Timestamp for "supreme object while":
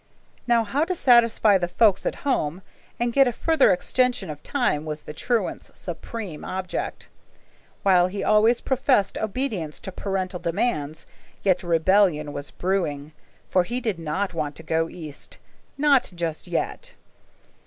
5.77-8.07